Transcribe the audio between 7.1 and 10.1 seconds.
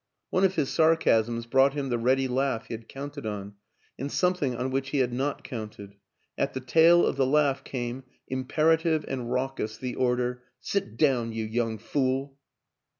the laugh came, imperative and raucous, the